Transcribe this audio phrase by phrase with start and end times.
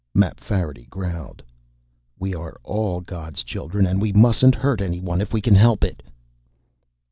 [0.15, 1.43] Mapfarity growled,
[2.17, 6.01] "We are all God's children, and we mustn't hurt anyone if we can help it."